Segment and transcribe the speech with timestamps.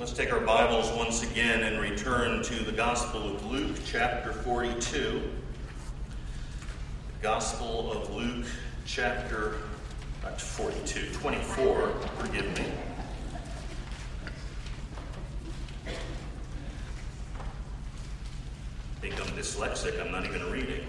[0.00, 5.20] Let's take our Bibles once again and return to the Gospel of Luke, chapter 42.
[5.20, 8.46] The Gospel of Luke,
[8.86, 9.56] chapter
[10.22, 12.64] not 42, 24, forgive me.
[18.96, 20.86] I think I'm dyslexic, I'm not even reading.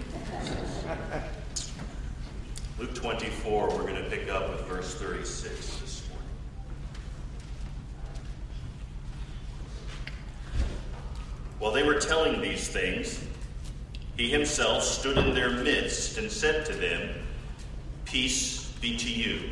[2.78, 6.08] Luke 24, we're going to pick up with verse 36 this morning.
[11.58, 13.24] While they were telling these things,
[14.16, 17.08] he himself stood in their midst and said to them,
[18.04, 19.50] Peace be to you.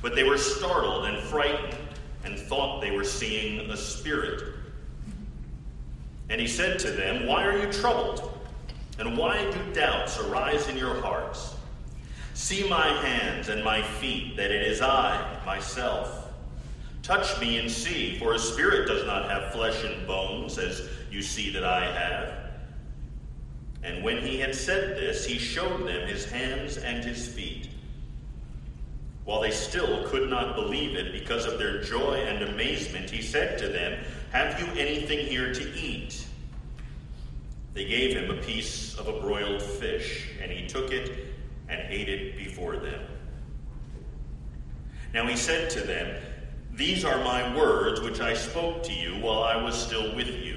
[0.00, 1.76] But they were startled and frightened
[2.24, 4.54] and thought they were seeing a spirit.
[6.30, 8.38] And he said to them, Why are you troubled?
[9.00, 11.56] And why do doubts arise in your hearts?
[12.34, 16.24] See my hands and my feet, that it is I, myself.
[17.02, 21.22] Touch me and see, for a spirit does not have flesh and bones, as you
[21.22, 22.34] see that I have.
[23.84, 27.68] And when he had said this, he showed them his hands and his feet.
[29.24, 33.58] While they still could not believe it because of their joy and amazement, he said
[33.58, 36.26] to them, Have you anything here to eat?
[37.74, 41.28] They gave him a piece of a broiled fish, and he took it
[41.68, 43.00] and ate it before them.
[45.12, 46.20] Now he said to them,
[46.72, 50.53] These are my words which I spoke to you while I was still with you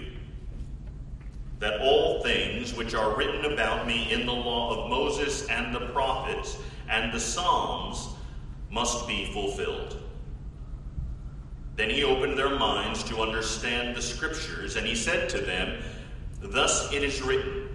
[1.60, 5.88] that all things which are written about me in the law of Moses and the
[5.88, 6.58] prophets
[6.90, 8.10] and the Psalms
[8.70, 9.98] must be fulfilled.
[11.76, 15.82] Then he opened their minds to understand the scriptures, and he said to them,
[16.42, 17.70] Thus it is written,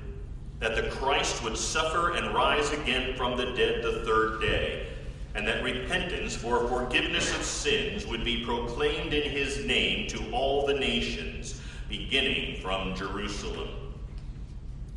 [0.60, 4.86] that the Christ would suffer and rise again from the dead the third day,
[5.34, 10.66] and that repentance for forgiveness of sins would be proclaimed in his name to all
[10.66, 11.61] the nations
[11.92, 13.68] beginning from Jerusalem.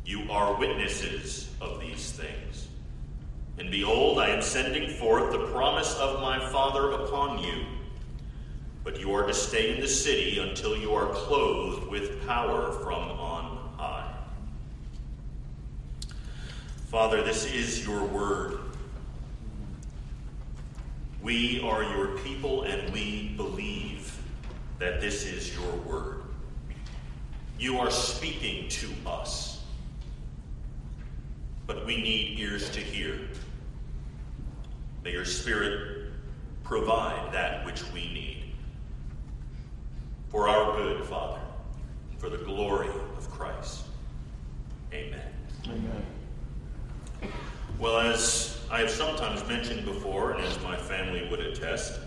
[0.06, 2.68] You are witnesses of these things.
[3.58, 7.66] And behold, I am sending forth the promise of my Father upon you.
[8.82, 13.10] But you are to stay in the city until you are clothed with power from
[13.10, 14.14] on high.
[16.86, 18.58] Father, this is your word.
[21.20, 24.18] We are your people and we believe
[24.78, 26.25] that this is your word.
[27.58, 29.62] You are speaking to us.
[31.66, 33.18] But we need ears to hear.
[35.02, 36.12] May your Spirit
[36.64, 38.52] provide that which we need.
[40.28, 41.40] For our good, Father,
[42.18, 43.84] for the glory of Christ.
[44.92, 45.20] Amen.
[45.66, 47.32] Amen.
[47.78, 52.00] Well, as I have sometimes mentioned before, and as my family would attest,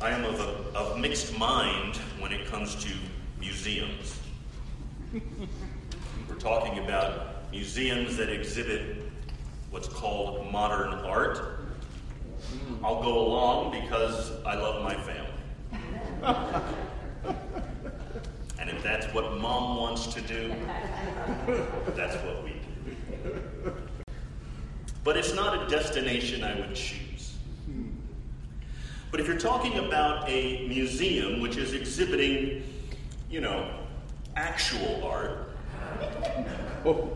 [0.00, 2.90] I am of, a, of mixed mind when it comes to
[3.38, 4.18] museums.
[6.28, 9.10] We're talking about museums that exhibit
[9.70, 11.64] what's called modern art.
[12.82, 15.32] I'll go along because I love my family.
[18.60, 20.54] and if that's what mom wants to do,
[21.96, 23.72] that's what we do.
[25.02, 27.36] But it's not a destination I would choose.
[29.10, 32.62] But if you're talking about a museum which is exhibiting,
[33.28, 33.79] you know,
[34.36, 35.50] actual art,
[36.84, 37.10] oh,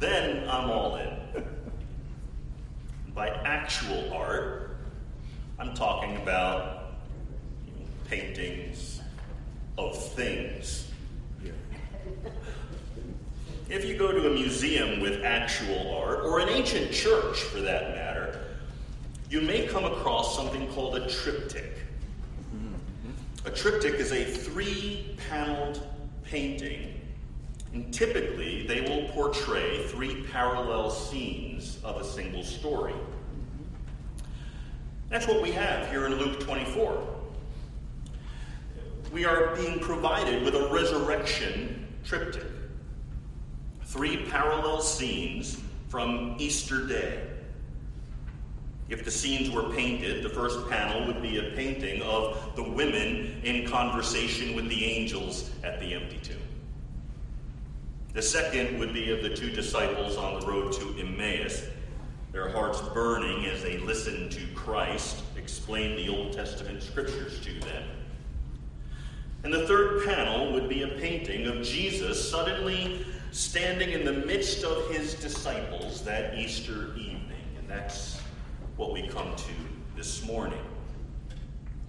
[0.00, 1.44] then I'm all in.
[3.14, 4.76] By actual art,
[5.58, 6.92] I'm talking about
[7.66, 9.00] you know, paintings
[9.78, 10.86] of things.
[13.68, 17.96] If you go to a museum with actual art, or an ancient church for that
[17.96, 18.44] matter,
[19.28, 21.72] you may come across something called a triptych.
[23.46, 25.80] A triptych is a three paneled
[26.24, 27.00] painting,
[27.72, 32.92] and typically they will portray three parallel scenes of a single story.
[35.10, 37.06] That's what we have here in Luke 24.
[39.12, 42.50] We are being provided with a resurrection triptych.
[43.84, 47.25] Three parallel scenes from Easter Day.
[48.88, 53.40] If the scenes were painted, the first panel would be a painting of the women
[53.42, 56.36] in conversation with the angels at the empty tomb.
[58.12, 61.64] The second would be of the two disciples on the road to Emmaus,
[62.32, 67.84] their hearts burning as they listen to Christ explain the Old Testament scriptures to them.
[69.44, 74.64] And the third panel would be a painting of Jesus suddenly standing in the midst
[74.64, 77.44] of his disciples that Easter evening.
[77.58, 78.20] And that's
[78.76, 79.52] what we come to
[79.96, 80.60] this morning.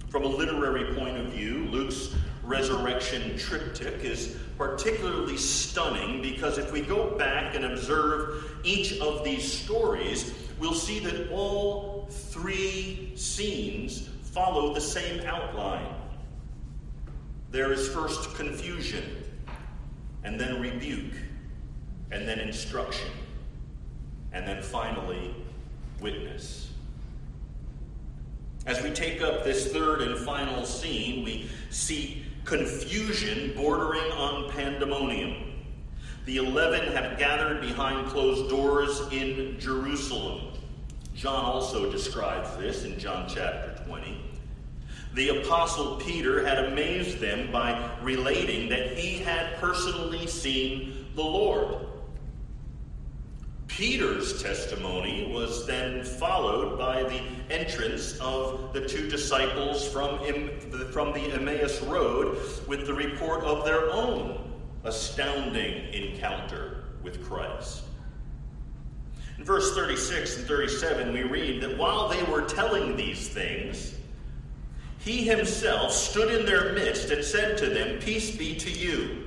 [0.10, 6.82] From a literary point of view, Luke's resurrection triptych is particularly stunning because if we
[6.82, 14.74] go back and observe each of these stories, we'll see that all three scenes follow
[14.74, 15.94] the same outline.
[17.52, 19.24] There is first confusion,
[20.24, 21.14] and then rebuke,
[22.12, 23.10] and then instruction,
[24.32, 25.36] and then finally
[26.00, 26.67] witness.
[28.68, 35.54] As we take up this third and final scene, we see confusion bordering on pandemonium.
[36.26, 40.50] The eleven have gathered behind closed doors in Jerusalem.
[41.16, 44.22] John also describes this in John chapter 20.
[45.14, 51.87] The apostle Peter had amazed them by relating that he had personally seen the Lord.
[53.68, 57.22] Peter's testimony was then followed by the
[57.54, 60.20] entrance of the two disciples from,
[60.92, 62.38] from the Emmaus Road
[62.68, 64.52] with the report of their own
[64.84, 67.84] astounding encounter with Christ.
[69.38, 73.96] In verse 36 and 37, we read that while they were telling these things,
[75.00, 79.26] he himself stood in their midst and said to them, Peace be to you.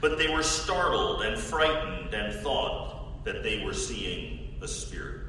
[0.00, 5.20] But they were startled and frightened and thought that they were seeing a spirit.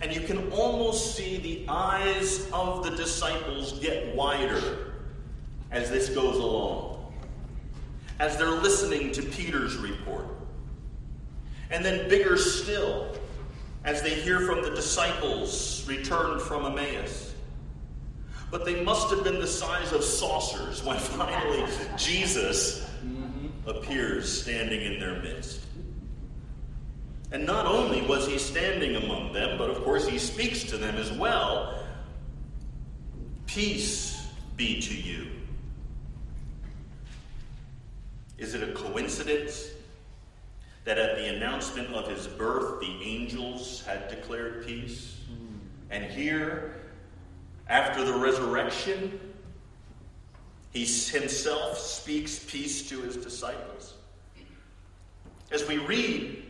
[0.00, 4.92] And you can almost see the eyes of the disciples get wider
[5.70, 7.12] as this goes along,
[8.18, 10.26] as they're listening to Peter's report.
[11.70, 13.16] And then bigger still,
[13.84, 17.34] as they hear from the disciples returned from Emmaus
[18.54, 21.64] but they must have been the size of saucers when finally
[21.96, 22.83] Jesus
[23.66, 25.60] appears standing in their midst.
[27.32, 30.96] And not only was he standing among them, but of course he speaks to them
[30.96, 31.82] as well.
[33.46, 34.26] Peace
[34.56, 35.26] be to you.
[38.38, 39.70] Is it a coincidence
[40.84, 45.20] that at the announcement of his birth, the angels had declared peace?
[45.90, 46.76] And here,
[47.68, 49.18] after the resurrection,
[50.74, 53.94] he himself speaks peace to his disciples.
[55.52, 56.42] As we read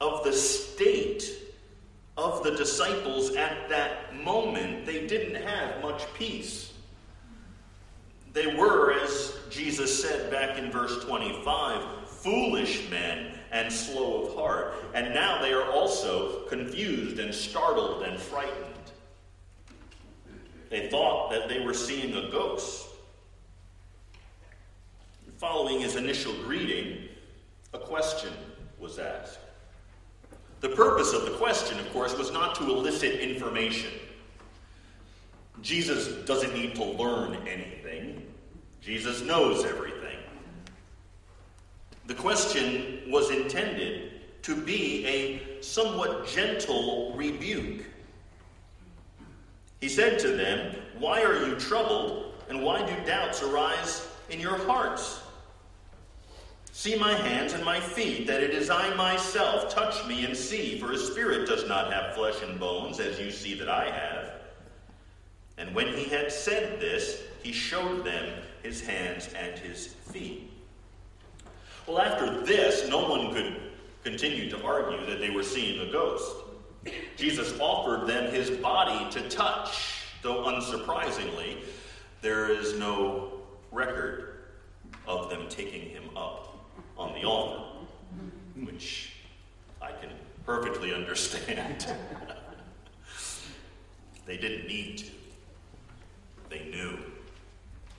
[0.00, 1.28] of the state
[2.16, 6.72] of the disciples at that moment, they didn't have much peace.
[8.32, 14.74] They were, as Jesus said back in verse 25, foolish men and slow of heart.
[14.94, 18.67] And now they are also confused and startled and frightened.
[20.70, 22.86] They thought that they were seeing a ghost.
[25.38, 27.08] Following his initial greeting,
[27.72, 28.32] a question
[28.78, 29.38] was asked.
[30.60, 33.92] The purpose of the question, of course, was not to elicit information.
[35.62, 38.26] Jesus doesn't need to learn anything,
[38.80, 40.18] Jesus knows everything.
[42.06, 47.84] The question was intended to be a somewhat gentle rebuke
[49.80, 54.58] he said to them, Why are you troubled, and why do doubts arise in your
[54.58, 55.22] hearts?
[56.72, 59.74] See my hands and my feet, that it is I myself.
[59.74, 63.30] Touch me and see, for a spirit does not have flesh and bones, as you
[63.30, 64.32] see that I have.
[65.56, 70.52] And when he had said this, he showed them his hands and his feet.
[71.86, 73.56] Well, after this, no one could
[74.04, 76.32] continue to argue that they were seeing a ghost.
[77.16, 81.58] Jesus offered them his body to touch, though unsurprisingly,
[82.20, 83.32] there is no
[83.72, 84.38] record
[85.06, 86.66] of them taking him up
[86.96, 87.62] on the altar,
[88.64, 89.12] which
[89.80, 90.10] I can
[90.44, 91.86] perfectly understand.
[94.26, 95.06] they didn't need to,
[96.50, 96.98] they knew.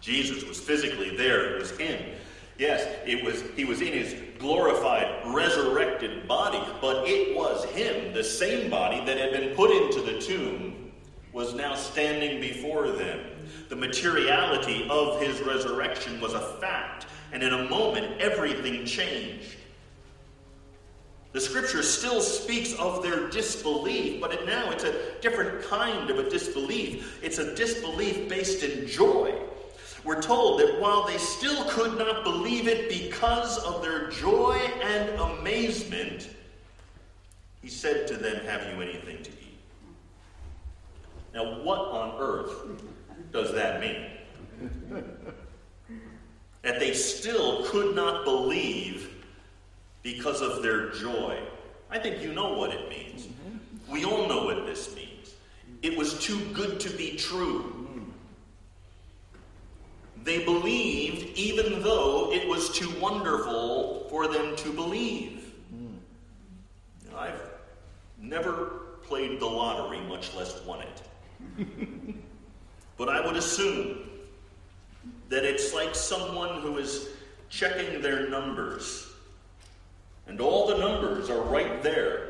[0.02, 2.00] Jesus was physically there, it was him.
[2.60, 8.24] Yes, it was he was in his glorified, resurrected body, but it was him, the
[8.24, 10.92] same body that had been put into the tomb,
[11.32, 13.22] was now standing before them.
[13.70, 19.56] The materiality of his resurrection was a fact, and in a moment, everything changed.
[21.32, 26.30] The scripture still speaks of their disbelief, but now it's a different kind of a
[26.30, 27.24] disbelief.
[27.24, 29.34] It's a disbelief based in joy.
[30.04, 35.10] We're told that while they still could not believe it because of their joy and
[35.20, 36.30] amazement,
[37.62, 39.60] he said to them, Have you anything to eat?
[41.34, 42.54] Now, what on earth
[43.32, 44.06] does that mean?
[46.62, 49.10] that they still could not believe
[50.04, 51.40] because of their joy.
[51.90, 53.28] I think you know what it means.
[53.90, 55.34] We all know what this means.
[55.82, 57.79] it was too good to be true.
[60.24, 65.54] They believed even though it was too wonderful for them to believe.
[65.72, 67.16] Hmm.
[67.16, 67.42] I've
[68.20, 68.66] never
[69.04, 71.66] played the lottery, much less won it.
[72.98, 74.10] but I would assume
[75.30, 77.10] that it's like someone who is
[77.50, 79.08] checking their numbers.
[80.28, 82.30] And all the numbers are right there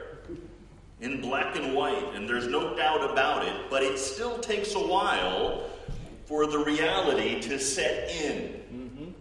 [1.02, 4.80] in black and white, and there's no doubt about it, but it still takes a
[4.80, 5.69] while
[6.30, 8.44] for the reality to set in.
[8.72, 9.12] Mm-hmm.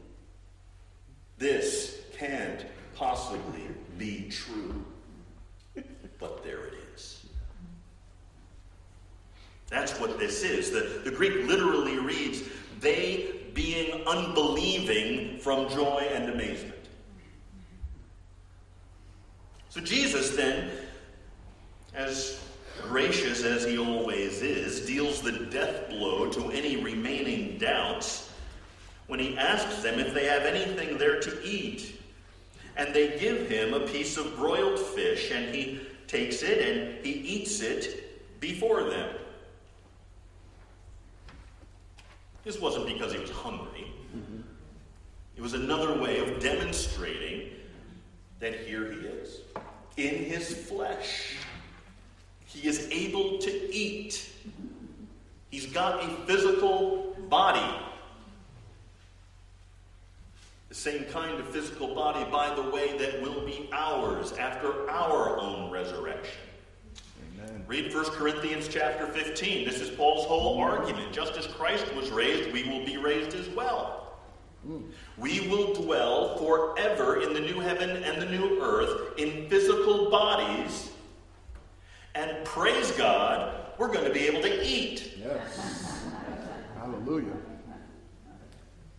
[1.39, 3.63] This can't possibly
[3.97, 4.85] be true.
[6.19, 7.25] But there it is.
[9.71, 10.71] That's what this is.
[10.71, 12.43] The, the Greek literally reads,
[12.81, 16.75] they being unbelieving from joy and amazement.
[19.71, 20.71] So Jesus then,
[21.95, 22.39] as
[22.83, 28.33] gracious as he always is, deals the death blow to any remaining doubts
[29.07, 32.01] when he asks them if they have anything there to eat.
[32.77, 37.13] And they give him a piece of broiled fish, and he takes it and he
[37.13, 39.11] eats it before them.
[42.45, 43.93] This wasn't because he was hungry.
[45.37, 47.51] It was another way of demonstrating
[48.41, 49.41] that here he is,
[49.97, 51.37] in his flesh.
[52.49, 54.31] He is able to eat.
[55.51, 57.85] He's got a physical body.
[60.71, 65.39] The same kind of physical body, by the way, that will be ours after our
[65.39, 66.41] own resurrection.
[67.35, 67.65] Amen.
[67.67, 69.67] Read 1 Corinthians chapter 15.
[69.67, 71.13] This is Paul's whole argument.
[71.13, 74.19] Just as Christ was raised, we will be raised as well.
[74.67, 74.85] Mm.
[75.19, 80.93] We will dwell forever in the new heaven and the new earth in physical bodies.
[82.19, 85.19] And praise God, we're going to be able to eat.
[85.25, 86.03] Yes.
[86.77, 87.37] Hallelujah.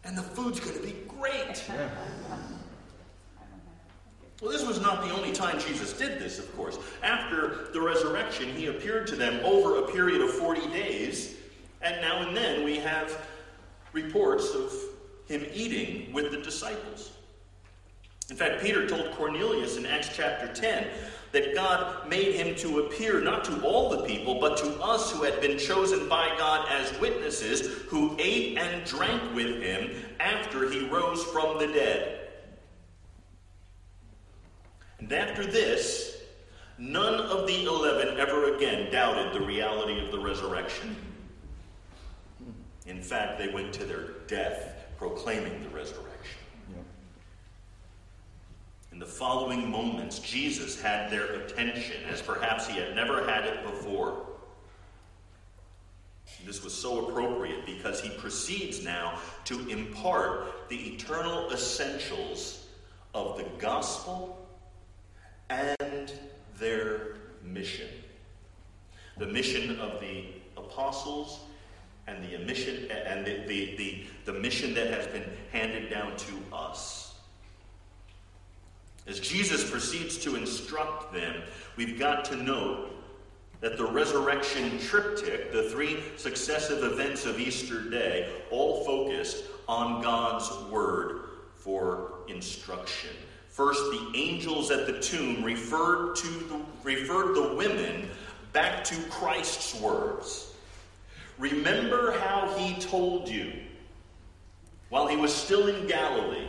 [0.06, 1.66] And the food's going to be great.
[1.68, 1.90] Yeah.
[4.42, 6.80] Well, this was not the only time Jesus did this, of course.
[7.04, 11.36] After the resurrection, he appeared to them over a period of 40 days,
[11.82, 13.28] and now and then we have
[13.92, 14.74] reports of
[15.28, 17.12] him eating with the disciples.
[18.30, 20.88] In fact, Peter told Cornelius in Acts chapter 10
[21.32, 25.24] that God made him to appear not to all the people, but to us who
[25.24, 30.88] had been chosen by God as witnesses, who ate and drank with him after he
[30.90, 32.30] rose from the dead.
[35.00, 36.22] And after this,
[36.78, 40.96] none of the eleven ever again doubted the reality of the resurrection.
[42.86, 46.39] In fact, they went to their death proclaiming the resurrection.
[49.00, 53.64] In the following moments, Jesus had their attention as perhaps he had never had it
[53.64, 54.26] before.
[56.46, 62.68] This was so appropriate because he proceeds now to impart the eternal essentials
[63.14, 64.46] of the gospel
[65.50, 66.12] and
[66.58, 67.88] their mission.
[69.18, 70.26] The mission of the
[70.58, 71.40] apostles
[72.06, 76.34] and the mission and the, the, the, the mission that has been handed down to
[76.52, 77.09] us.
[79.10, 81.42] As Jesus proceeds to instruct them,
[81.78, 82.92] we've got to note
[83.60, 90.48] that the resurrection triptych, the three successive events of Easter Day, all focused on God's
[90.72, 91.22] word
[91.56, 93.10] for instruction.
[93.50, 98.08] First, the angels at the tomb referred to the, referred the women
[98.54, 100.54] back to Christ's words.
[101.40, 103.54] Remember how he told you
[104.90, 106.48] while he was still in Galilee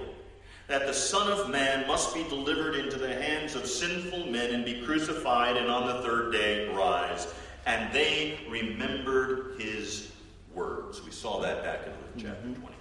[0.71, 4.65] that the Son of Man must be delivered into the hands of sinful men and
[4.65, 7.27] be crucified and on the third day rise.
[7.67, 10.13] And they remembered his
[10.55, 11.05] words.
[11.05, 12.63] We saw that back in Luke chapter mm-hmm.
[12.63, 12.75] 24.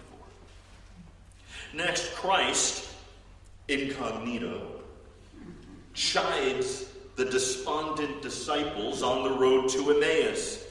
[1.73, 2.93] Next, Christ
[3.67, 4.67] incognito,
[5.95, 10.63] chides the despondent disciples on the road to Emmaus.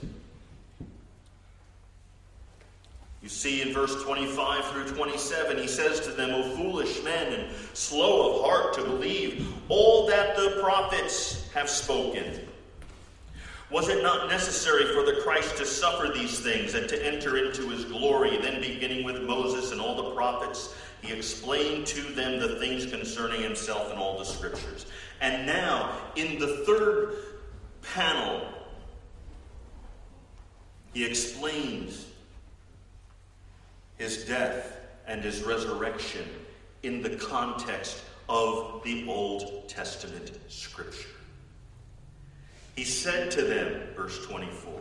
[3.28, 7.52] You see in verse 25 through 27, he says to them, O foolish men and
[7.74, 12.48] slow of heart to believe all that the prophets have spoken.
[13.70, 17.68] Was it not necessary for the Christ to suffer these things and to enter into
[17.68, 20.74] his glory, then beginning with Moses and all the prophets?
[21.02, 24.86] He explained to them the things concerning himself in all the scriptures.
[25.20, 27.12] And now, in the third
[27.82, 28.48] panel,
[30.94, 32.06] he explains
[33.98, 36.24] his death and his resurrection
[36.82, 41.08] in the context of the Old Testament scripture.
[42.76, 44.72] He said to them, verse 24,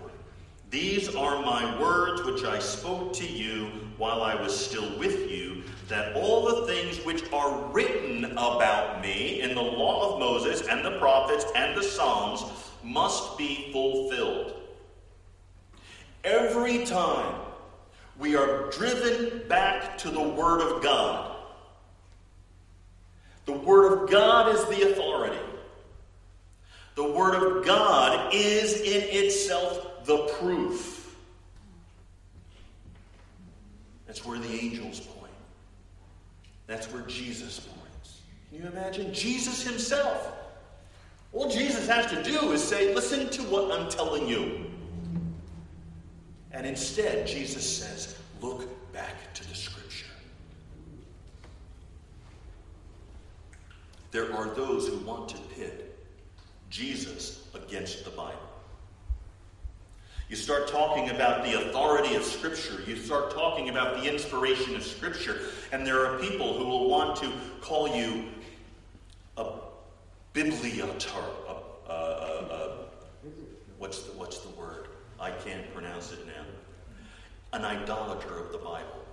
[0.69, 5.63] These are my words which I spoke to you while I was still with you,
[5.88, 10.86] that all the things which are written about me in the law of Moses and
[10.86, 12.43] the prophets and the Psalms
[12.83, 14.53] must be fulfilled.
[16.24, 17.47] Every time
[18.19, 21.36] we are driven back to the Word of God,
[23.45, 25.38] the Word of God is the authority.
[26.95, 31.15] The Word of God is in itself the proof.
[34.07, 35.31] That's where the angels point.
[36.65, 38.21] That's where Jesus points.
[38.50, 39.13] Can you imagine?
[39.13, 40.33] Jesus himself.
[41.33, 44.66] All Jesus has to do is say, Listen to what I'm telling you.
[46.51, 50.06] And instead, Jesus says, Look back to the Scripture.
[54.12, 55.98] There are those who want to pit
[56.70, 58.48] Jesus against the Bible.
[60.30, 62.82] You start talking about the authority of Scripture.
[62.86, 65.39] You start talking about the inspiration of Scripture.
[65.72, 68.25] And there are people who will want to call you
[69.38, 69.54] a
[70.34, 71.24] bibliotar.
[71.48, 72.77] A, a, a,
[73.77, 74.76] what's, the, what's the word?
[75.19, 76.43] I can't pronounce it now.
[77.53, 79.05] An idolater of the Bible.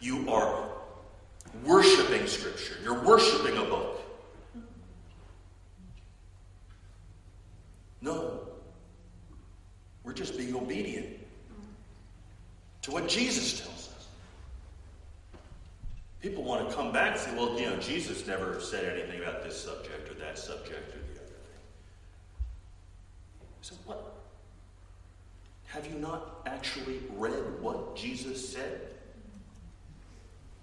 [0.00, 0.68] You are
[1.64, 2.76] worshiping Scripture.
[2.82, 4.00] You're worshiping a book.
[8.00, 8.40] No.
[10.04, 11.18] We're just being obedient
[12.82, 14.06] to what Jesus tells us.
[16.20, 19.42] People want to come back and say, well, you know, Jesus never said anything about
[19.42, 21.60] this subject or that subject or the other thing.
[23.62, 24.14] So what?
[25.66, 28.80] Have you not actually read what Jesus said?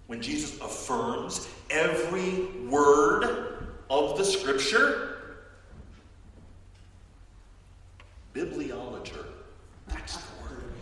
[0.06, 5.16] When Jesus affirms every word of the scripture?
[8.34, 9.24] Bibliolater.
[9.86, 10.72] That's the word.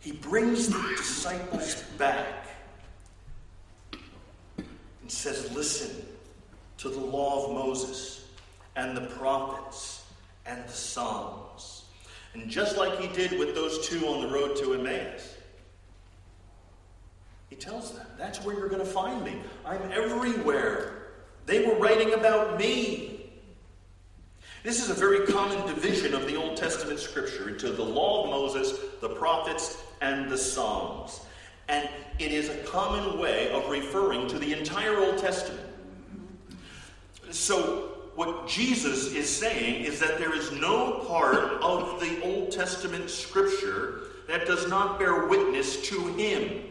[0.00, 2.46] He brings the disciples back
[4.62, 6.13] and says, Listen
[6.84, 8.26] to the law of Moses
[8.76, 10.04] and the prophets
[10.44, 11.84] and the Psalms.
[12.34, 15.34] And just like he did with those two on the road to Emmaus,
[17.48, 19.34] he tells them, That's where you're going to find me.
[19.64, 21.06] I'm everywhere.
[21.46, 23.30] They were writing about me.
[24.62, 28.30] This is a very common division of the Old Testament scripture into the law of
[28.30, 31.20] Moses, the prophets, and the Psalms.
[31.68, 35.63] And it is a common way of referring to the entire Old Testament.
[37.34, 43.10] So, what Jesus is saying is that there is no part of the Old Testament
[43.10, 46.62] scripture that does not bear witness to him.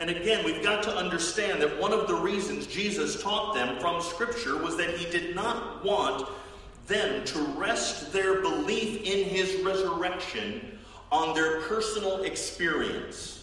[0.00, 4.02] And again, we've got to understand that one of the reasons Jesus taught them from
[4.02, 6.28] Scripture was that he did not want
[6.88, 10.78] them to rest their belief in his resurrection
[11.12, 13.37] on their personal experience.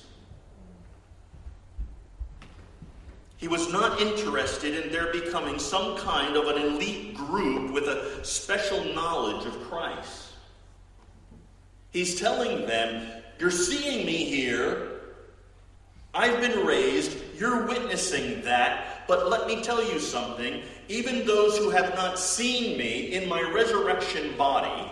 [3.37, 8.23] He was not interested in their becoming some kind of an elite group with a
[8.23, 10.33] special knowledge of Christ.
[11.91, 14.95] He's telling them, You're seeing me here
[16.15, 20.63] I've been raised, you're witnessing that, but let me tell you something.
[20.87, 24.89] Even those who have not seen me in my resurrection body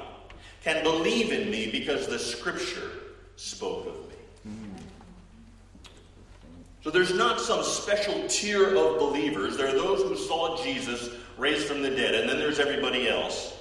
[0.63, 2.89] can believe in me because the scripture
[3.37, 4.12] spoke of me.
[6.83, 9.55] So there's not some special tier of believers.
[9.55, 13.55] There are those who saw Jesus raised from the dead, and then there's everybody else.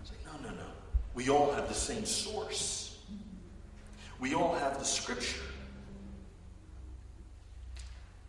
[0.00, 0.66] It's like, no, no, no.
[1.14, 2.98] We all have the same source.
[4.18, 5.42] We all have the scripture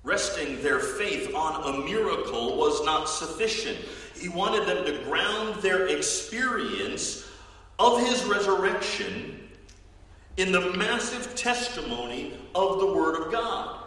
[0.04, 3.78] resting their faith on a miracle was not sufficient.
[4.16, 7.30] He wanted them to ground their experience
[7.78, 9.39] of his resurrection
[10.40, 13.78] in the massive testimony of the Word of God.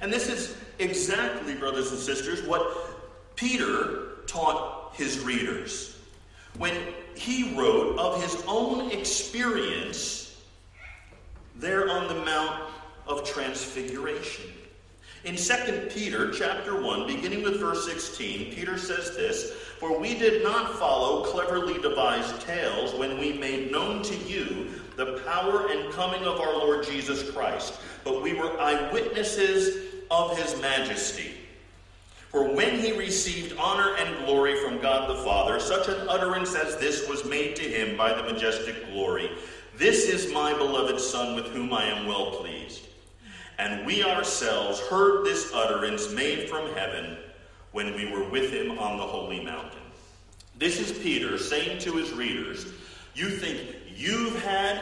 [0.00, 5.98] And this is exactly, brothers and sisters, what Peter taught his readers
[6.58, 6.74] when
[7.14, 10.42] he wrote of his own experience
[11.54, 12.68] there on the Mount
[13.06, 14.46] of Transfiguration.
[15.24, 20.42] In 2 Peter chapter 1, beginning with verse 16, Peter says this, For we did
[20.42, 26.24] not follow cleverly devised tales when we made known to you the power and coming
[26.24, 31.32] of our Lord Jesus Christ, but we were eyewitnesses of his majesty.
[32.30, 36.76] For when he received honor and glory from God the Father, such an utterance as
[36.76, 39.30] this was made to him by the majestic glory
[39.76, 42.86] This is my beloved Son, with whom I am well pleased.
[43.58, 47.18] And we ourselves heard this utterance made from heaven
[47.72, 49.78] when we were with him on the holy mountain.
[50.58, 52.66] This is Peter saying to his readers,
[53.14, 54.80] You think you've had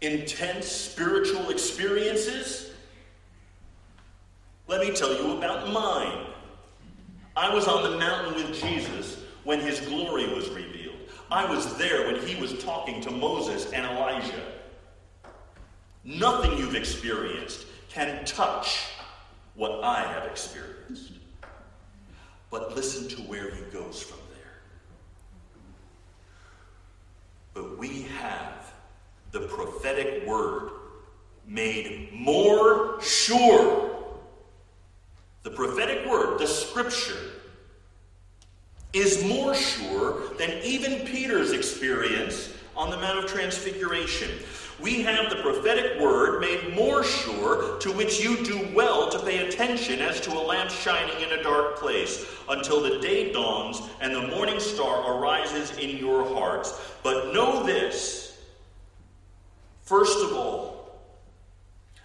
[0.00, 2.70] intense spiritual experiences?
[4.66, 6.26] Let me tell you about mine.
[7.36, 10.96] I was on the mountain with Jesus when his glory was revealed.
[11.30, 14.42] I was there when he was talking to Moses and Elijah.
[16.04, 18.86] Nothing you've experienced can touch
[19.54, 21.12] what I have experienced.
[22.50, 24.60] But listen to where he goes from there.
[27.58, 28.72] But we have
[29.32, 30.70] the prophetic word
[31.44, 33.96] made more sure.
[35.42, 37.18] The prophetic word, the scripture,
[38.92, 44.30] is more sure than even Peter's experience on the Mount of Transfiguration
[44.80, 49.48] we have the prophetic word made more sure, to which you do well to pay
[49.48, 54.14] attention as to a lamp shining in a dark place, until the day dawns and
[54.14, 56.80] the morning star arises in your hearts.
[57.02, 58.40] But know this,
[59.82, 61.00] first of all,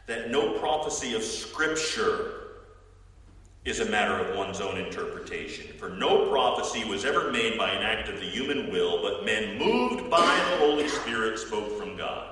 [0.07, 2.42] that no prophecy of Scripture
[3.65, 5.75] is a matter of one's own interpretation.
[5.77, 9.57] For no prophecy was ever made by an act of the human will, but men
[9.57, 12.29] moved by the Holy Spirit spoke from God.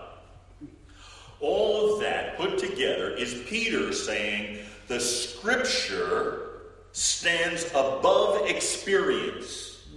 [1.40, 6.50] All of that put together is Peter saying the scripture
[6.92, 9.88] stands above experience,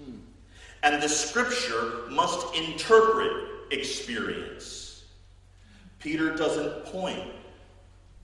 [0.84, 3.32] and the scripture must interpret
[3.72, 5.04] experience.
[5.98, 7.28] Peter doesn't point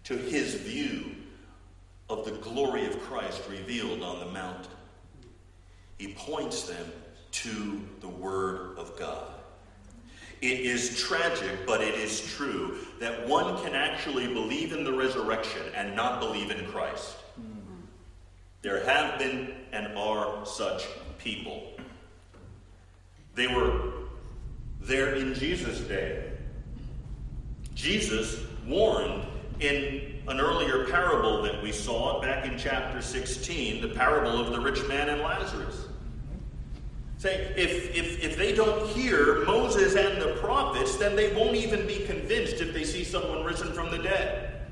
[0.04, 1.16] to his view
[2.10, 4.72] of the glory of Christ revealed on the mountain,
[5.98, 6.92] he points them
[7.32, 9.28] to the Word of God.
[10.42, 15.62] It is tragic, but it is true that one can actually believe in the resurrection
[15.76, 17.16] and not believe in Christ.
[18.62, 20.86] There have been and are such
[21.18, 21.72] people.
[23.34, 23.92] They were
[24.80, 26.32] there in Jesus' day.
[27.74, 29.24] Jesus warned
[29.60, 34.60] in an earlier parable that we saw back in chapter 16, the parable of the
[34.60, 35.86] rich man and Lazarus.
[37.18, 41.86] Say, if, if, if they don't hear Moses and the prophets, then they won't even
[41.86, 44.62] be convinced if they see someone risen from the dead.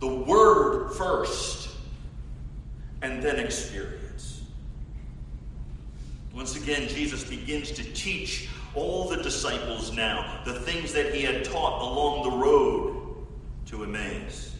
[0.00, 1.68] The word first,
[3.02, 4.42] and then experience.
[6.34, 11.44] Once again, Jesus begins to teach all the disciples now the things that he had
[11.44, 12.95] taught along the road
[13.66, 14.54] to Emmaus.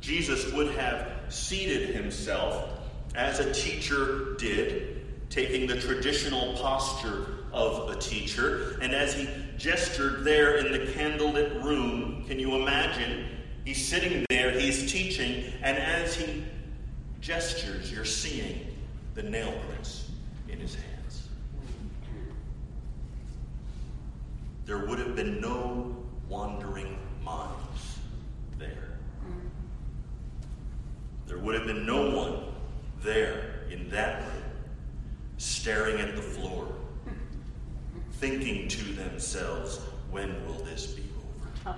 [0.00, 2.68] Jesus would have seated himself
[3.14, 4.96] as a teacher did
[5.30, 8.78] taking the traditional posture of a teacher.
[8.80, 13.26] And as he gestured there in the candlelit room, can you imagine?
[13.64, 16.44] He's sitting there, he's teaching, and as he
[17.20, 18.66] gestures, you're seeing
[19.14, 20.10] the nail prints
[20.48, 21.28] in his hands.
[24.66, 25.96] There would have been no
[26.28, 27.75] wandering minds
[28.58, 28.98] there.
[31.26, 32.54] There would have been no one
[33.02, 34.42] there in that room
[35.38, 36.66] staring at the floor,
[38.12, 41.02] thinking to themselves, when will this be
[41.66, 41.76] over?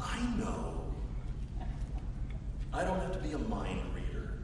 [0.00, 0.84] I know.
[2.72, 4.38] I don't have to be a mind reader.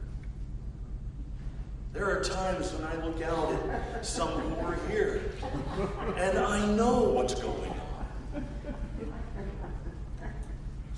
[1.93, 5.21] There are times when I look out at some who are here,
[6.17, 7.68] and I know what's going on.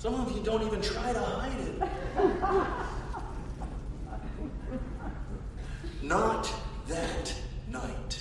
[0.02, 1.80] Some of you don't even try to hide it.
[6.02, 6.52] Not
[6.88, 7.32] that
[7.70, 8.20] night.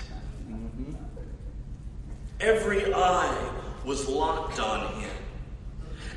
[2.40, 3.52] Every eye
[3.84, 5.10] was locked on him,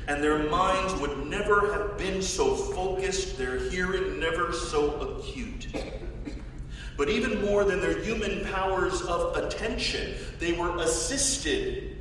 [0.07, 5.65] and their minds would never have been so focused, their hearing never so acute.
[6.95, 11.97] But even more than their human powers of attention, they were assisted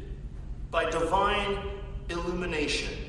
[0.70, 1.57] by divine
[2.11, 3.04] illumination.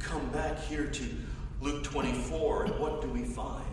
[0.00, 1.04] Come back here to
[1.60, 3.64] Luke 24, and what do we find?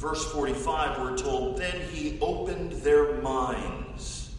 [0.00, 4.34] verse 45, we're told, Then he opened their minds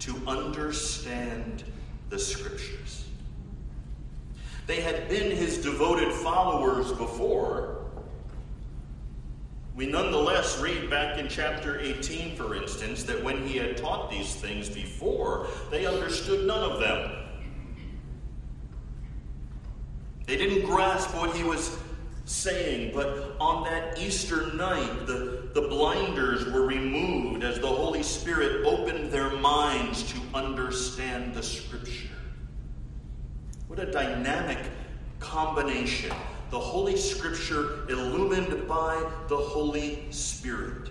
[0.00, 1.62] to understand
[2.08, 3.06] the scriptures.
[4.66, 7.76] They had been his devoted followers before.
[9.76, 14.34] We nonetheless read back in chapter 18, for instance, that when he had taught these
[14.34, 17.27] things before, they understood none of them.
[20.28, 21.78] They didn't grasp what he was
[22.26, 28.66] saying, but on that Easter night, the, the blinders were removed as the Holy Spirit
[28.66, 32.10] opened their minds to understand the Scripture.
[33.68, 34.58] What a dynamic
[35.18, 36.14] combination.
[36.50, 40.90] The Holy Scripture illumined by the Holy Spirit.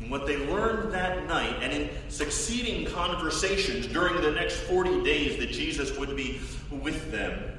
[0.00, 5.36] And what they learned that night, and in succeeding conversations during the next 40 days
[5.36, 7.53] that Jesus would be with them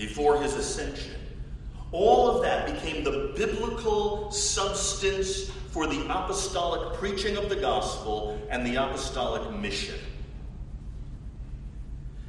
[0.00, 1.12] before his ascension,
[1.92, 8.66] all of that became the biblical substance for the apostolic preaching of the gospel and
[8.66, 9.98] the apostolic mission.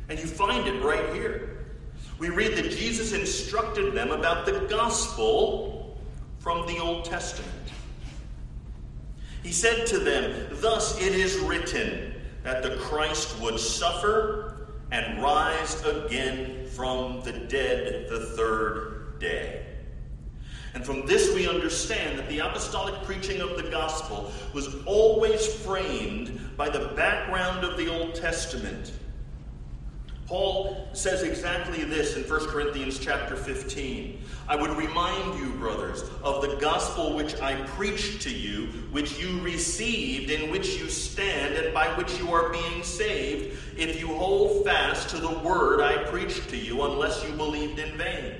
[0.09, 1.59] And you find it right here.
[2.19, 5.97] We read that Jesus instructed them about the gospel
[6.39, 7.49] from the Old Testament.
[9.43, 15.81] He said to them, Thus it is written that the Christ would suffer and rise
[15.85, 19.65] again from the dead the third day.
[20.73, 26.55] And from this, we understand that the apostolic preaching of the gospel was always framed
[26.55, 28.93] by the background of the Old Testament.
[30.31, 34.17] Paul says exactly this in 1 Corinthians chapter 15.
[34.47, 39.41] I would remind you, brothers, of the gospel which I preached to you, which you
[39.41, 44.63] received, in which you stand, and by which you are being saved, if you hold
[44.63, 48.35] fast to the word I preached to you, unless you believed in vain.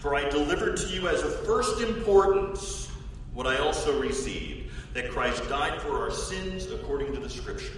[0.00, 2.90] For I delivered to you as of first importance
[3.34, 7.70] what I also received that Christ died for our sins according to the Scriptures,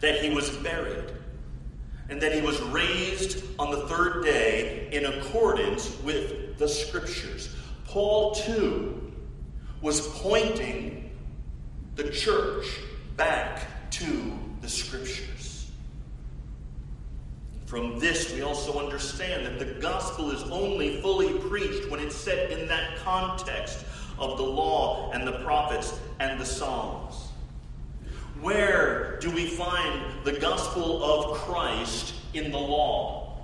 [0.00, 1.10] that he was buried,
[2.08, 7.54] and that he was raised on the third day in accordance with the Scriptures.
[7.86, 9.12] Paul, too,
[9.80, 11.10] was pointing
[11.96, 12.66] the church
[13.16, 15.70] back to the Scriptures.
[17.66, 22.50] From this, we also understand that the gospel is only fully preached when it's set
[22.50, 23.84] in that context
[24.18, 27.23] of the law and the prophets and the Psalms.
[28.44, 33.38] Where do we find the gospel of Christ in the law?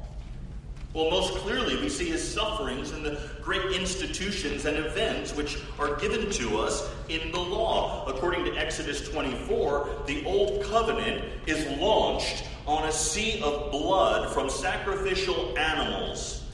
[0.93, 5.97] Well, most clearly, we see his sufferings in the great institutions and events which are
[5.97, 8.05] given to us in the law.
[8.09, 14.51] According to Exodus 24, the Old Covenant is launched on a sea of blood from
[14.51, 16.45] sacrificial animals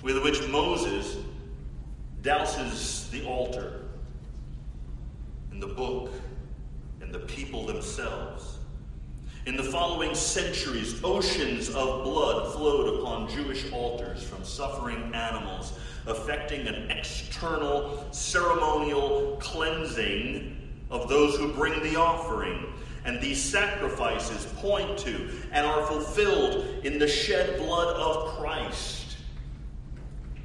[0.00, 1.16] with which Moses
[2.22, 3.80] douses the altar
[5.50, 6.21] in the book and
[7.12, 8.56] the people themselves.
[9.44, 16.66] In the following centuries, oceans of blood flowed upon Jewish altars from suffering animals, affecting
[16.66, 20.56] an external ceremonial cleansing
[20.90, 22.72] of those who bring the offering
[23.04, 29.01] and these sacrifices point to and are fulfilled in the shed blood of Christ.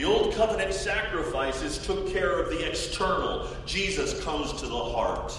[0.00, 3.46] The old covenant sacrifices took care of the external.
[3.66, 5.38] Jesus comes to the heart.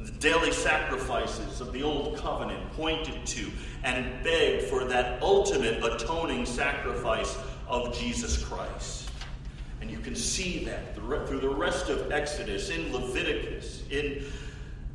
[0.00, 3.48] The daily sacrifices of the old covenant pointed to
[3.84, 9.08] and begged for that ultimate atoning sacrifice of Jesus Christ.
[9.80, 14.24] And you can see that through the rest of Exodus, in Leviticus, in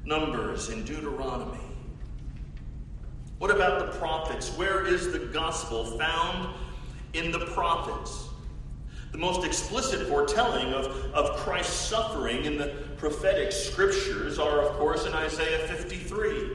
[0.04, 1.62] Numbers, in Deuteronomy.
[3.38, 4.50] What about the prophets?
[4.58, 6.54] Where is the gospel found
[7.14, 8.30] in the prophets.
[9.12, 12.68] The most explicit foretelling of, of Christ's suffering in the
[12.98, 16.52] prophetic scriptures are, of course, in Isaiah 53,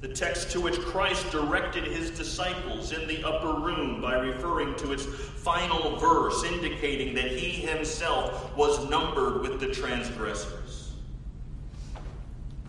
[0.00, 4.92] the text to which Christ directed his disciples in the upper room by referring to
[4.92, 10.92] its final verse, indicating that he himself was numbered with the transgressors.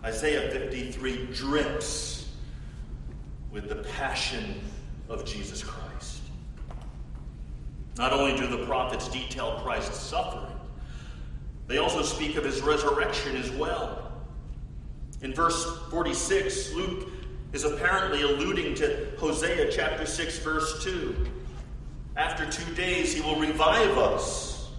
[0.04, 2.30] Isaiah 53 drips
[3.52, 4.60] with the passion
[5.08, 5.87] of Jesus Christ.
[7.98, 10.54] Not only do the prophets detail Christ's suffering,
[11.66, 14.12] they also speak of his resurrection as well.
[15.20, 17.08] In verse 46, Luke
[17.52, 21.26] is apparently alluding to Hosea chapter 6, verse 2.
[22.16, 24.70] After two days, he will revive us.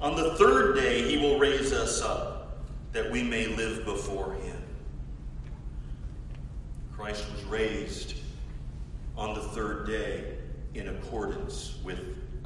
[0.00, 2.58] On the third day, he will raise us up
[2.92, 4.62] that we may live before him.
[6.92, 8.14] Christ was raised
[9.16, 10.36] on the third day
[10.74, 11.98] in accordance with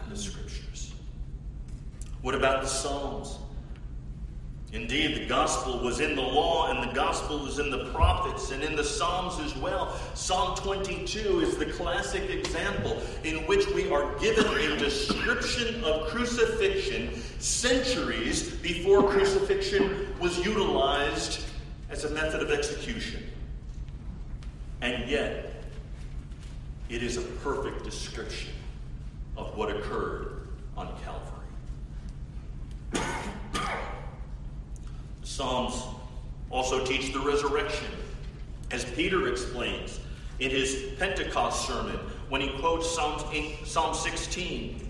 [0.09, 0.95] the scriptures.
[2.23, 3.39] What about the Psalms?
[4.73, 8.61] Indeed, the gospel was in the law, and the gospel was in the prophets, and
[8.61, 9.97] in the Psalms as well.
[10.15, 17.15] Psalm 22 is the classic example in which we are given a description of crucifixion
[17.39, 21.45] centuries before crucifixion was utilized
[21.91, 23.23] as a method of execution.
[24.81, 25.63] And yet,
[26.89, 28.51] it is a perfect description
[29.37, 31.31] of what occurred on Calvary.
[35.21, 35.83] the Psalms
[36.51, 37.89] also teach the resurrection,
[38.71, 40.01] as Peter explains
[40.41, 43.23] in his Pentecost sermon when he quotes Psalm,
[43.65, 44.81] Psalm 16.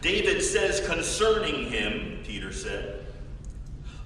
[0.00, 3.06] David says concerning him, Peter said,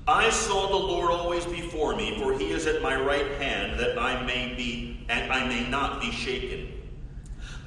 [0.09, 3.99] I saw the Lord always before me, for he is at my right hand, that
[3.99, 6.80] I may be and I may not be shaken.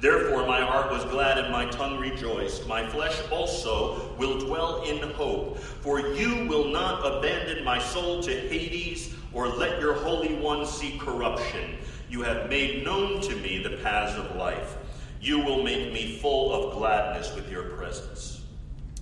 [0.04, 2.68] Therefore, my heart was glad and my tongue rejoiced.
[2.68, 5.56] My flesh also will dwell in hope.
[5.56, 10.98] For you will not abandon my soul to Hades, or let your Holy One see
[10.98, 11.78] corruption.
[12.10, 14.76] You have made known to me the paths of life.
[15.22, 18.42] You will make me full of gladness with your presence.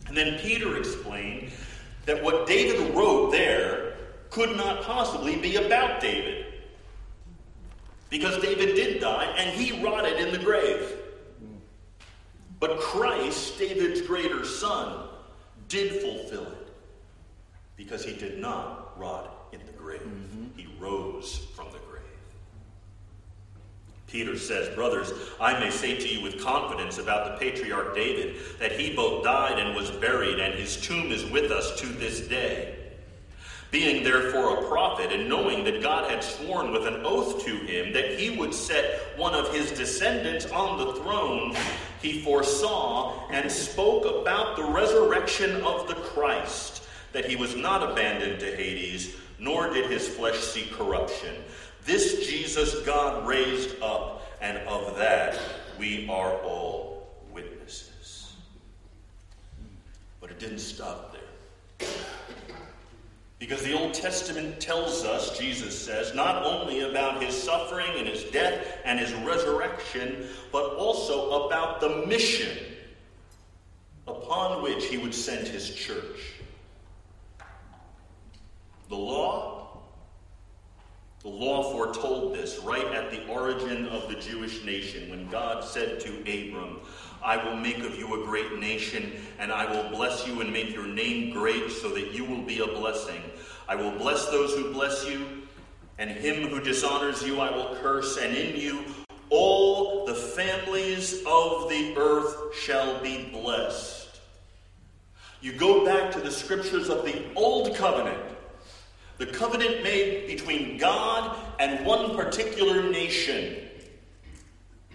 [0.06, 1.50] And then Peter explained
[2.06, 3.94] that what David wrote there
[4.30, 6.41] could not possibly be about David.
[8.12, 10.96] Because David did die and he rotted in the grave.
[12.60, 15.08] But Christ, David's greater son,
[15.68, 16.68] did fulfill it
[17.74, 20.02] because he did not rot in the grave.
[20.02, 20.58] Mm-hmm.
[20.58, 22.02] He rose from the grave.
[24.08, 28.72] Peter says, Brothers, I may say to you with confidence about the patriarch David that
[28.72, 32.81] he both died and was buried, and his tomb is with us to this day.
[33.72, 37.94] Being therefore a prophet, and knowing that God had sworn with an oath to him
[37.94, 41.56] that he would set one of his descendants on the throne,
[42.02, 48.40] he foresaw and spoke about the resurrection of the Christ, that he was not abandoned
[48.40, 51.34] to Hades, nor did his flesh see corruption.
[51.86, 55.40] This Jesus God raised up, and of that
[55.78, 58.34] we are all witnesses.
[60.20, 61.11] But it didn't stop.
[63.42, 68.22] Because the Old Testament tells us, Jesus says, not only about his suffering and his
[68.30, 72.56] death and his resurrection, but also about the mission
[74.06, 76.34] upon which he would send his church.
[78.88, 79.80] The law,
[81.22, 85.98] the law foretold this right at the origin of the Jewish nation when God said
[85.98, 86.78] to Abram,
[87.24, 90.72] I will make of you a great nation, and I will bless you and make
[90.72, 93.22] your name great so that you will be a blessing.
[93.68, 95.26] I will bless those who bless you,
[95.98, 98.84] and him who dishonors you I will curse, and in you
[99.30, 104.20] all the families of the earth shall be blessed.
[105.40, 108.22] You go back to the scriptures of the Old Covenant,
[109.18, 113.68] the covenant made between God and one particular nation.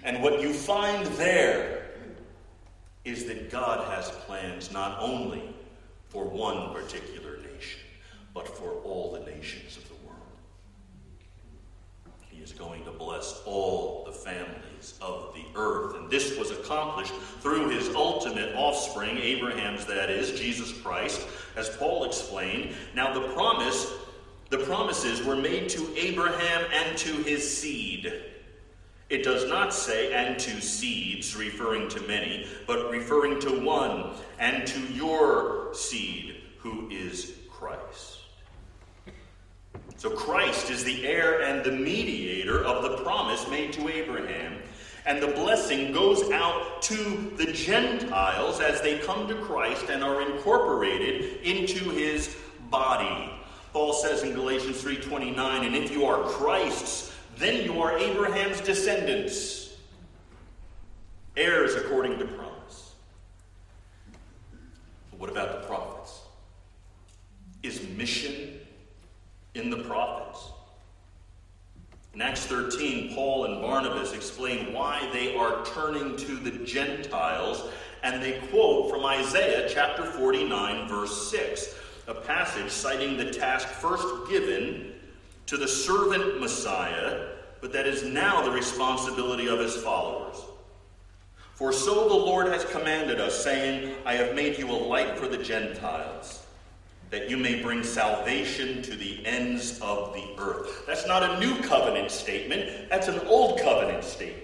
[0.03, 1.91] And what you find there
[3.03, 5.55] is that God has plans not only
[6.09, 7.79] for one particular nation,
[8.33, 10.21] but for all the nations of the world.
[12.29, 15.95] He is going to bless all the families of the earth.
[15.95, 21.25] And this was accomplished through his ultimate offspring, Abraham's that is, Jesus Christ,
[21.55, 22.75] as Paul explained.
[22.93, 23.93] Now the promise,
[24.49, 28.13] the promises were made to Abraham and to his seed.
[29.09, 34.67] It does not say, and to seeds, referring to many, but referring to one, and
[34.67, 38.19] to your seed, who is Christ.
[39.95, 44.56] So Christ is the heir and the mediator of the promise made to Abraham.
[45.07, 50.21] And the blessing goes out to the Gentiles as they come to Christ and are
[50.21, 52.35] incorporated into his
[52.69, 53.31] body.
[53.71, 59.75] Paul says in Galatians 3:29, "And if you are Christ's, then you are Abraham's descendants,
[61.35, 62.91] heirs according to promise.
[65.11, 66.19] But what about the prophets?
[67.63, 68.59] Is mission
[69.53, 70.51] in the prophets?
[72.17, 78.23] In Acts 13, Paul and Barnabas explain why they are turning to the Gentiles, and
[78.23, 81.75] they quote from Isaiah chapter 49, verse 6,
[82.07, 84.95] a passage citing the task first given
[85.45, 90.37] to the servant Messiah, but that is now the responsibility of his followers.
[91.53, 95.27] For so the Lord has commanded us, saying, I have made you a light for
[95.27, 96.46] the Gentiles,
[97.09, 100.85] that you may bring salvation to the ends of the earth.
[100.85, 104.43] That's not a new covenant statement, that's an old covenant statement.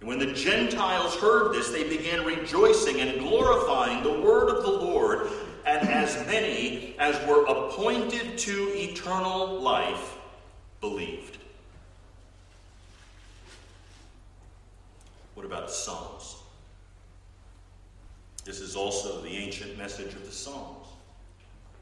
[0.00, 4.70] And when the Gentiles heard this, they began rejoicing and glorifying the word of the
[4.70, 5.28] Lord
[5.66, 10.16] and as many as were appointed to eternal life
[10.80, 11.36] believed.
[15.34, 16.39] What about Psalms?
[18.50, 20.88] This is also the ancient message of the Psalms.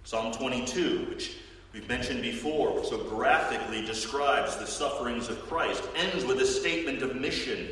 [0.05, 1.39] Psalm 22, which
[1.73, 7.17] we've mentioned before, so graphically describes the sufferings of Christ, ends with a statement of
[7.17, 7.69] mission.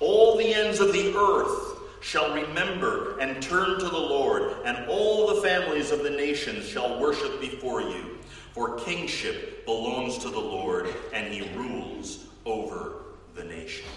[0.00, 5.34] All the ends of the earth shall remember and turn to the Lord, and all
[5.34, 8.18] the families of the nations shall worship before you.
[8.52, 12.96] For kingship belongs to the Lord, and he rules over
[13.34, 13.88] the nations.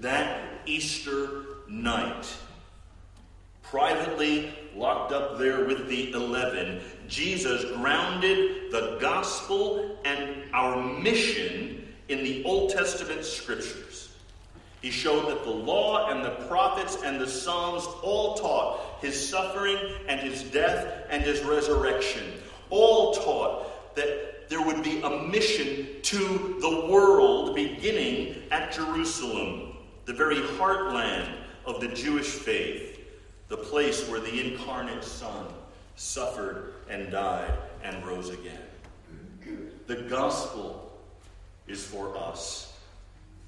[0.00, 2.28] That Easter night,
[3.62, 12.22] privately locked up there with the eleven, Jesus grounded the gospel and our mission in
[12.22, 14.10] the Old Testament scriptures.
[14.82, 19.78] He showed that the law and the prophets and the Psalms all taught his suffering
[20.08, 22.24] and his death and his resurrection.
[22.68, 30.12] All taught that there would be a mission to the world beginning at Jerusalem, the
[30.12, 31.28] very heartland
[31.66, 33.00] of the Jewish faith,
[33.48, 35.46] the place where the incarnate Son
[35.96, 37.52] suffered and died
[37.82, 38.62] and rose again.
[39.86, 41.00] The gospel
[41.66, 42.72] is for us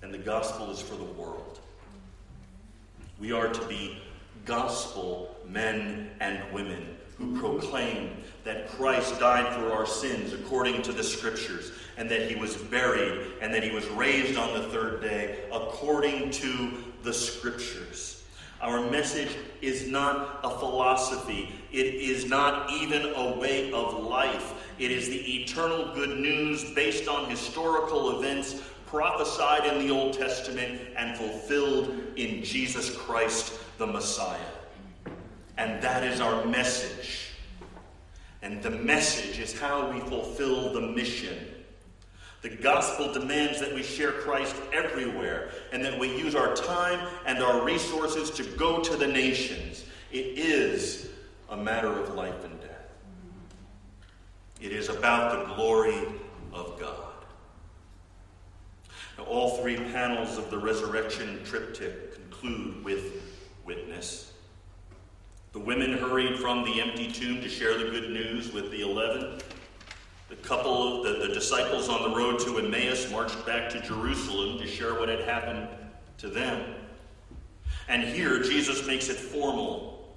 [0.05, 1.61] and the gospel is for the world.
[3.19, 3.99] We are to be
[4.45, 8.11] gospel men and women who proclaim
[8.45, 13.33] that Christ died for our sins according to the scriptures, and that he was buried,
[13.41, 18.25] and that he was raised on the third day according to the scriptures.
[18.61, 19.31] Our message
[19.61, 21.53] is not a philosophy.
[21.71, 24.55] It is not even a way of life.
[24.79, 30.81] It is the eternal good news based on historical events prophesied in the Old Testament
[30.97, 34.39] and fulfilled in Jesus Christ the Messiah.
[35.59, 37.31] And that is our message.
[38.41, 41.37] And the message is how we fulfill the mission.
[42.45, 47.43] The gospel demands that we share Christ everywhere and that we use our time and
[47.43, 49.87] our resources to go to the nations.
[50.13, 51.09] It is
[51.49, 52.93] a matter of life and death.
[54.61, 55.97] It is about the glory
[56.53, 57.15] of God.
[59.17, 63.23] Now, all three panels of the resurrection triptych conclude with
[63.65, 64.35] witness.
[65.55, 69.41] The women hurried from the empty tomb to share the good news with the eleven.
[70.35, 74.67] The couple, the, the disciples on the road to Emmaus marched back to Jerusalem to
[74.67, 75.69] share what had happened
[76.19, 76.75] to them.
[77.89, 80.17] And here, Jesus makes it formal.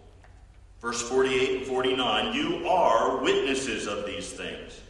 [0.81, 4.81] Verse 48 and 49 You are witnesses of these things.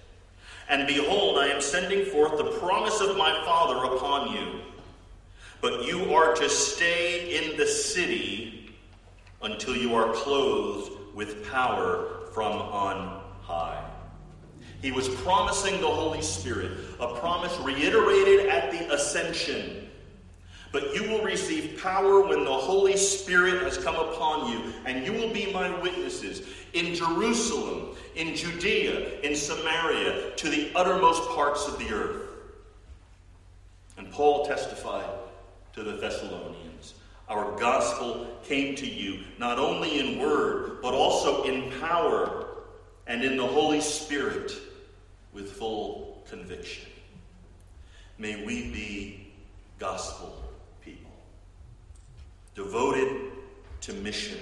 [0.70, 4.62] And behold, I am sending forth the promise of my Father upon you.
[5.62, 8.76] But you are to stay in the city
[9.42, 13.17] until you are clothed with power from on.
[14.82, 19.90] He was promising the Holy Spirit, a promise reiterated at the ascension.
[20.72, 25.14] But you will receive power when the Holy Spirit has come upon you, and you
[25.14, 31.80] will be my witnesses in Jerusalem, in Judea, in Samaria, to the uttermost parts of
[31.80, 32.22] the earth.
[33.98, 35.10] And Paul testified
[35.74, 36.96] to the Thessalonians
[37.30, 42.47] Our gospel came to you not only in word, but also in power
[43.08, 44.52] and in the Holy Spirit
[45.34, 46.86] with full conviction.
[48.18, 49.34] May we be
[49.80, 50.44] gospel
[50.84, 51.12] people,
[52.56, 53.32] devoted
[53.82, 54.40] to mission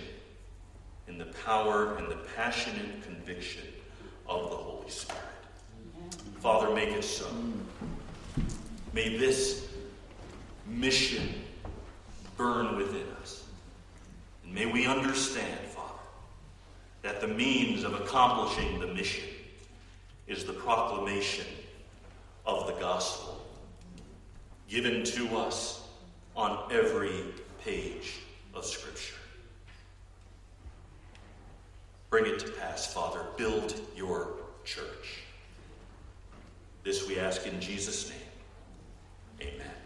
[1.07, 3.63] in the power and the passionate conviction
[4.27, 5.21] of the Holy Spirit.
[6.39, 7.27] Father, make it so.
[8.93, 9.67] May this
[10.67, 11.33] mission
[12.37, 13.43] burn within us.
[14.43, 15.59] And may we understand,
[17.05, 19.29] that the means of accomplishing the mission
[20.25, 21.45] is the proclamation
[22.47, 23.45] of the gospel
[24.67, 25.87] given to us
[26.35, 27.21] on every
[27.63, 28.15] page
[28.55, 29.13] of Scripture.
[32.09, 33.23] Bring it to pass, Father.
[33.37, 35.21] Build your church.
[36.83, 38.25] This we ask in Jesus' name.